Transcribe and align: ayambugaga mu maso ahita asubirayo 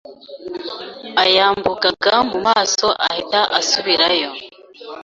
ayambugaga 1.23 2.13
mu 2.29 2.37
maso 2.47 2.87
ahita 3.07 3.39
asubirayo 3.59 4.29